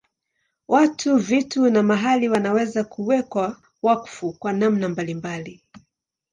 [0.67, 5.63] Watu, vitu na mahali wanaweza kuwekwa wakfu kwa namna mbalimbali.